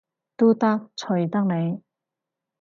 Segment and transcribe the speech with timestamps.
[0.35, 1.83] 都得，隨得你